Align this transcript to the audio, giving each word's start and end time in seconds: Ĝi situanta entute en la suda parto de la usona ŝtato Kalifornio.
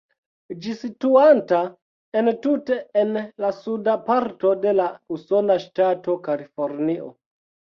Ĝi 0.61 0.71
situanta 0.77 1.59
entute 2.21 2.77
en 3.03 3.13
la 3.45 3.53
suda 3.59 3.95
parto 4.09 4.55
de 4.65 4.75
la 4.81 4.89
usona 5.19 5.59
ŝtato 5.67 6.17
Kalifornio. 6.31 7.17